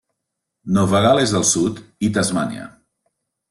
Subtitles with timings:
[0.77, 2.69] Nova Gal·les del Sud i Tasmània.